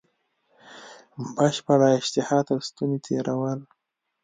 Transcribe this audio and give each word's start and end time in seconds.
بشپړه 1.35 1.89
اشتها 1.99 2.39
تر 2.47 2.59
ستوني 2.67 2.99
تېرول. 3.07 3.59